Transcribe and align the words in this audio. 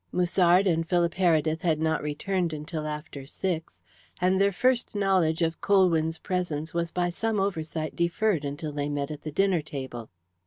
Musard 0.11 0.65
and 0.65 0.89
Philip 0.89 1.13
Heredith 1.13 1.61
had 1.61 1.79
not 1.79 2.01
returned 2.01 2.53
until 2.53 2.87
after 2.87 3.27
six, 3.27 3.83
and 4.19 4.41
their 4.41 4.51
first 4.51 4.95
knowledge 4.95 5.43
of 5.43 5.61
Colwyn's 5.61 6.17
presence 6.17 6.73
was 6.73 6.89
by 6.91 7.11
some 7.11 7.39
oversight 7.39 7.95
deferred 7.95 8.43
until 8.43 8.71
they 8.71 8.89
met 8.89 9.11
at 9.11 9.21
the 9.21 9.31
dinner 9.31 9.61
table. 9.61 10.09